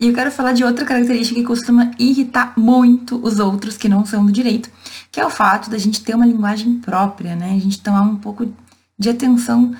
E 0.00 0.06
eu 0.06 0.14
quero 0.14 0.30
falar 0.30 0.52
de 0.52 0.62
outra 0.62 0.84
característica 0.84 1.40
que 1.40 1.46
costuma 1.46 1.90
irritar 1.98 2.52
muito 2.56 3.20
os 3.20 3.40
outros 3.40 3.76
que 3.76 3.88
não 3.88 4.06
são 4.06 4.24
do 4.24 4.30
direito, 4.30 4.70
que 5.10 5.18
é 5.18 5.26
o 5.26 5.30
fato 5.30 5.68
da 5.68 5.76
gente 5.76 6.04
ter 6.04 6.14
uma 6.14 6.24
linguagem 6.24 6.78
própria, 6.78 7.34
né? 7.34 7.54
A 7.56 7.58
gente 7.58 7.80
tomar 7.80 8.02
um 8.02 8.14
pouco 8.14 8.48
de 8.96 9.10
atenção, 9.10 9.74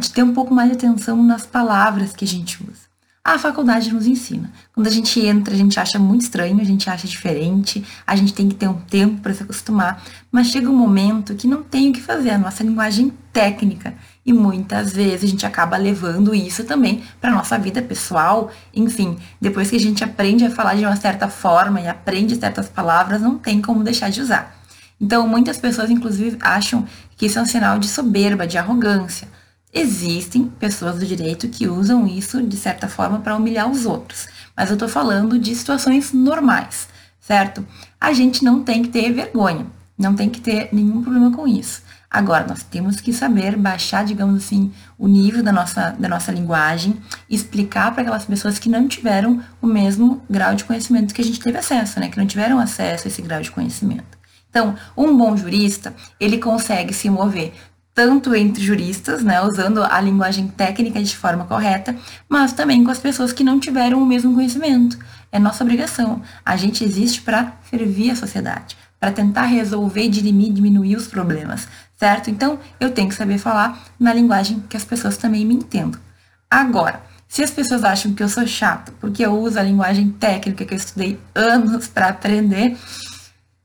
de 0.00 0.10
ter 0.10 0.24
um 0.24 0.32
pouco 0.32 0.52
mais 0.52 0.70
de 0.70 0.76
atenção 0.76 1.22
nas 1.22 1.46
palavras 1.46 2.12
que 2.12 2.24
a 2.24 2.28
gente 2.28 2.60
usa. 2.60 2.90
A 3.24 3.38
faculdade 3.38 3.92
nos 3.94 4.04
ensina. 4.04 4.50
Quando 4.74 4.88
a 4.88 4.90
gente 4.90 5.20
entra, 5.20 5.54
a 5.54 5.56
gente 5.56 5.78
acha 5.78 5.96
muito 5.96 6.22
estranho, 6.22 6.60
a 6.60 6.64
gente 6.64 6.90
acha 6.90 7.06
diferente, 7.06 7.84
a 8.04 8.16
gente 8.16 8.34
tem 8.34 8.48
que 8.48 8.56
ter 8.56 8.66
um 8.66 8.80
tempo 8.80 9.20
para 9.20 9.32
se 9.32 9.44
acostumar, 9.44 10.02
mas 10.30 10.48
chega 10.48 10.68
um 10.68 10.76
momento 10.76 11.36
que 11.36 11.46
não 11.46 11.62
tem 11.62 11.90
o 11.90 11.92
que 11.92 12.00
fazer, 12.00 12.30
a 12.30 12.38
nossa 12.38 12.64
linguagem 12.64 13.12
técnica. 13.32 13.94
E 14.24 14.32
muitas 14.32 14.92
vezes 14.92 15.24
a 15.24 15.26
gente 15.26 15.44
acaba 15.44 15.76
levando 15.76 16.34
isso 16.34 16.64
também 16.64 17.02
para 17.20 17.32
nossa 17.32 17.58
vida 17.58 17.82
pessoal. 17.82 18.50
Enfim, 18.72 19.18
depois 19.40 19.68
que 19.68 19.76
a 19.76 19.80
gente 19.80 20.04
aprende 20.04 20.44
a 20.44 20.50
falar 20.50 20.74
de 20.74 20.84
uma 20.84 20.96
certa 20.96 21.28
forma 21.28 21.80
e 21.80 21.88
aprende 21.88 22.36
certas 22.36 22.68
palavras, 22.68 23.20
não 23.20 23.36
tem 23.36 23.60
como 23.60 23.82
deixar 23.82 24.10
de 24.10 24.20
usar. 24.20 24.56
Então, 25.00 25.26
muitas 25.26 25.58
pessoas, 25.58 25.90
inclusive, 25.90 26.38
acham 26.40 26.86
que 27.16 27.26
isso 27.26 27.38
é 27.38 27.42
um 27.42 27.46
sinal 27.46 27.78
de 27.80 27.88
soberba, 27.88 28.46
de 28.46 28.56
arrogância. 28.56 29.26
Existem 29.74 30.44
pessoas 30.44 30.98
do 30.98 31.06
direito 31.06 31.48
que 31.48 31.66
usam 31.66 32.06
isso 32.06 32.42
de 32.42 32.56
certa 32.56 32.86
forma 32.86 33.20
para 33.20 33.34
humilhar 33.34 33.70
os 33.70 33.86
outros, 33.86 34.28
mas 34.54 34.68
eu 34.68 34.74
estou 34.74 34.88
falando 34.88 35.38
de 35.38 35.54
situações 35.54 36.12
normais, 36.12 36.88
certo? 37.18 37.66
A 37.98 38.12
gente 38.12 38.44
não 38.44 38.62
tem 38.62 38.82
que 38.82 38.90
ter 38.90 39.10
vergonha, 39.10 39.66
não 39.96 40.14
tem 40.14 40.28
que 40.28 40.42
ter 40.42 40.68
nenhum 40.72 41.02
problema 41.02 41.32
com 41.32 41.48
isso. 41.48 41.82
Agora, 42.12 42.46
nós 42.46 42.62
temos 42.62 43.00
que 43.00 43.10
saber 43.10 43.56
baixar, 43.56 44.04
digamos 44.04 44.44
assim, 44.44 44.70
o 44.98 45.08
nível 45.08 45.42
da 45.42 45.50
nossa, 45.50 45.96
da 45.98 46.08
nossa 46.08 46.30
linguagem, 46.30 47.00
explicar 47.30 47.90
para 47.92 48.02
aquelas 48.02 48.26
pessoas 48.26 48.58
que 48.58 48.68
não 48.68 48.86
tiveram 48.86 49.42
o 49.62 49.66
mesmo 49.66 50.22
grau 50.28 50.54
de 50.54 50.64
conhecimento 50.64 51.14
que 51.14 51.22
a 51.22 51.24
gente 51.24 51.40
teve 51.40 51.56
acesso, 51.56 51.98
né? 51.98 52.08
Que 52.08 52.18
não 52.18 52.26
tiveram 52.26 52.58
acesso 52.58 53.06
a 53.06 53.08
esse 53.08 53.22
grau 53.22 53.40
de 53.40 53.50
conhecimento. 53.50 54.18
Então, 54.50 54.74
um 54.94 55.16
bom 55.16 55.34
jurista, 55.34 55.94
ele 56.20 56.36
consegue 56.36 56.92
se 56.92 57.08
mover 57.08 57.54
tanto 57.94 58.34
entre 58.34 58.62
juristas, 58.62 59.22
né, 59.22 59.40
usando 59.42 59.82
a 59.82 60.00
linguagem 60.00 60.48
técnica 60.48 61.02
de 61.02 61.16
forma 61.16 61.44
correta, 61.44 61.94
mas 62.28 62.52
também 62.52 62.82
com 62.84 62.90
as 62.90 62.98
pessoas 62.98 63.32
que 63.32 63.44
não 63.44 63.60
tiveram 63.60 64.02
o 64.02 64.06
mesmo 64.06 64.34
conhecimento. 64.34 64.98
É 65.30 65.38
nossa 65.38 65.64
obrigação. 65.64 66.22
A 66.44 66.56
gente 66.56 66.84
existe 66.84 67.22
para 67.22 67.54
servir 67.70 68.10
a 68.10 68.16
sociedade, 68.16 68.76
para 69.02 69.10
tentar 69.10 69.46
resolver 69.46 70.08
dirimir, 70.08 70.52
diminuir 70.52 70.94
os 70.94 71.08
problemas, 71.08 71.66
certo? 71.96 72.30
Então, 72.30 72.60
eu 72.78 72.88
tenho 72.92 73.08
que 73.08 73.16
saber 73.16 73.36
falar 73.36 73.82
na 73.98 74.14
linguagem 74.14 74.62
que 74.68 74.76
as 74.76 74.84
pessoas 74.84 75.16
também 75.16 75.44
me 75.44 75.54
entendam. 75.54 76.00
Agora, 76.48 77.02
se 77.26 77.42
as 77.42 77.50
pessoas 77.50 77.82
acham 77.82 78.14
que 78.14 78.22
eu 78.22 78.28
sou 78.28 78.46
chata 78.46 78.92
porque 79.00 79.26
eu 79.26 79.36
uso 79.36 79.58
a 79.58 79.62
linguagem 79.64 80.08
técnica 80.08 80.64
que 80.64 80.72
eu 80.72 80.78
estudei 80.78 81.18
anos 81.34 81.88
para 81.88 82.10
aprender, 82.10 82.78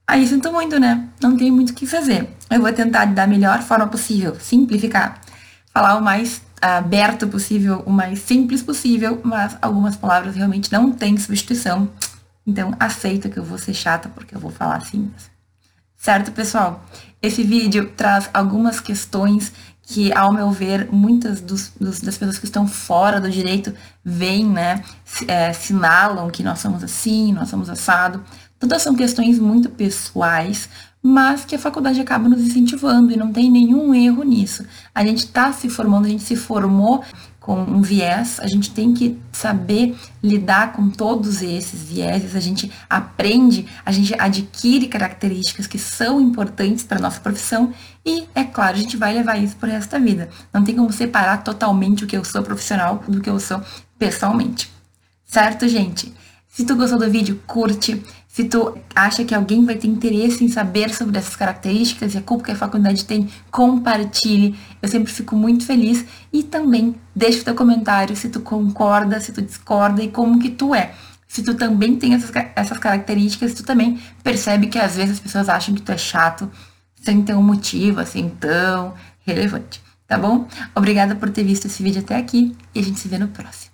Aí 0.09 0.25
sinto 0.25 0.53
muito, 0.53 0.79
né? 0.79 1.05
Não 1.21 1.35
tem 1.35 1.51
muito 1.51 1.71
o 1.71 1.73
que 1.73 1.85
fazer. 1.85 2.29
Eu 2.49 2.61
vou 2.61 2.71
tentar 2.71 3.03
da 3.05 3.27
melhor 3.27 3.61
forma 3.61 3.87
possível, 3.87 4.37
simplificar, 4.39 5.19
falar 5.73 5.97
o 5.97 6.01
mais 6.01 6.41
aberto 6.61 7.27
possível, 7.27 7.83
o 7.85 7.91
mais 7.91 8.19
simples 8.19 8.63
possível, 8.63 9.19
mas 9.21 9.57
algumas 9.61 9.97
palavras 9.97 10.33
realmente 10.33 10.71
não 10.71 10.93
têm 10.93 11.17
substituição. 11.17 11.89
Então 12.47 12.73
aceita 12.79 13.27
que 13.27 13.37
eu 13.37 13.43
vou 13.43 13.57
ser 13.57 13.73
chata 13.73 14.07
porque 14.07 14.33
eu 14.33 14.39
vou 14.39 14.49
falar 14.49 14.77
assim. 14.77 15.11
Certo, 15.97 16.31
pessoal? 16.31 16.85
Esse 17.21 17.43
vídeo 17.43 17.91
traz 17.97 18.29
algumas 18.33 18.79
questões 18.79 19.51
que, 19.81 20.13
ao 20.13 20.33
meu 20.33 20.51
ver, 20.51 20.89
muitas 20.91 21.41
dos, 21.41 21.71
dos, 21.79 22.01
das 22.01 22.17
pessoas 22.17 22.37
que 22.37 22.45
estão 22.45 22.67
fora 22.67 23.19
do 23.19 23.29
direito 23.29 23.73
veem, 24.03 24.45
né? 24.45 24.83
É, 25.27 25.51
sinalam 25.53 26.29
que 26.29 26.43
nós 26.43 26.59
somos 26.59 26.83
assim, 26.83 27.33
nós 27.33 27.49
somos 27.49 27.69
assado. 27.69 28.23
Todas 28.59 28.81
são 28.81 28.95
questões 28.95 29.39
muito 29.39 29.69
pessoais, 29.69 30.69
mas 31.01 31.45
que 31.45 31.55
a 31.55 31.59
faculdade 31.59 32.01
acaba 32.01 32.27
nos 32.27 32.41
incentivando 32.41 33.11
e 33.11 33.17
não 33.17 33.31
tem 33.31 33.49
nenhum 33.49 33.93
erro 33.93 34.23
nisso. 34.23 34.65
A 34.93 35.05
gente 35.05 35.19
está 35.19 35.51
se 35.53 35.69
formando, 35.69 36.05
a 36.05 36.09
gente 36.09 36.23
se 36.23 36.35
formou 36.35 37.03
com 37.47 37.61
um 37.61 37.81
viés, 37.81 38.41
a 38.41 38.47
gente 38.47 38.71
tem 38.71 38.93
que 38.93 39.17
saber 39.31 39.95
lidar 40.21 40.73
com 40.73 40.89
todos 40.89 41.41
esses 41.41 41.81
vieses, 41.81 42.35
a 42.35 42.41
gente 42.41 42.69
aprende, 42.89 43.65
a 43.85 43.91
gente 43.93 44.13
adquire 44.19 44.85
características 44.87 45.65
que 45.65 45.79
são 45.79 46.19
importantes 46.19 46.83
para 46.83 46.97
a 46.97 47.01
nossa 47.01 47.21
profissão 47.21 47.73
e, 48.05 48.27
é 48.35 48.43
claro, 48.43 48.75
a 48.75 48.79
gente 48.79 48.97
vai 48.97 49.13
levar 49.13 49.37
isso 49.37 49.55
por 49.55 49.69
resto 49.69 49.91
da 49.91 49.97
vida. 49.97 50.29
Não 50.51 50.61
tem 50.61 50.75
como 50.75 50.91
separar 50.91 51.41
totalmente 51.41 52.03
o 52.03 52.07
que 52.07 52.17
eu 52.17 52.25
sou 52.25 52.43
profissional 52.43 53.01
do 53.07 53.21
que 53.21 53.29
eu 53.29 53.39
sou 53.39 53.61
pessoalmente. 53.97 54.69
Certo, 55.23 55.69
gente? 55.69 56.13
Se 56.49 56.65
tu 56.65 56.75
gostou 56.75 56.99
do 56.99 57.09
vídeo, 57.09 57.41
curte. 57.47 58.03
Se 58.37 58.43
tu 58.43 58.77
acha 58.93 59.25
que 59.25 59.33
alguém 59.33 59.65
vai 59.65 59.73
ter 59.73 59.87
interesse 59.87 60.45
em 60.45 60.47
saber 60.47 60.93
sobre 60.93 61.17
essas 61.17 61.35
características 61.35 62.13
e 62.13 62.19
a 62.19 62.21
culpa 62.21 62.43
que 62.43 62.51
a 62.51 62.55
faculdade 62.55 63.03
tem, 63.03 63.27
compartilhe. 63.49 64.55
Eu 64.79 64.87
sempre 64.87 65.11
fico 65.11 65.35
muito 65.35 65.65
feliz. 65.65 66.05
E 66.31 66.43
também 66.43 66.93
deixa 67.15 67.41
o 67.41 67.43
teu 67.45 67.55
comentário 67.55 68.15
se 68.15 68.29
tu 68.29 68.39
concorda, 68.41 69.19
se 69.19 69.31
tu 69.31 69.41
discorda 69.41 70.03
e 70.03 70.11
como 70.11 70.37
que 70.37 70.51
tu 70.51 70.75
é. 70.75 70.93
Se 71.27 71.41
tu 71.41 71.55
também 71.55 71.95
tem 71.95 72.13
essas, 72.13 72.31
essas 72.55 72.77
características, 72.77 73.55
tu 73.55 73.63
também 73.63 73.99
percebe 74.21 74.67
que 74.67 74.77
às 74.77 74.95
vezes 74.95 75.13
as 75.13 75.19
pessoas 75.19 75.49
acham 75.49 75.73
que 75.73 75.81
tu 75.81 75.91
é 75.91 75.97
chato 75.97 76.47
sem 77.01 77.23
ter 77.23 77.33
um 77.33 77.41
motivo 77.41 78.01
assim 78.01 78.29
tão 78.39 78.93
relevante. 79.25 79.81
Tá 80.05 80.15
bom? 80.15 80.47
Obrigada 80.75 81.15
por 81.15 81.31
ter 81.31 81.43
visto 81.43 81.65
esse 81.65 81.81
vídeo 81.81 82.01
até 82.01 82.15
aqui 82.15 82.55
e 82.75 82.79
a 82.79 82.83
gente 82.83 82.99
se 82.99 83.07
vê 83.07 83.17
no 83.17 83.29
próximo. 83.29 83.71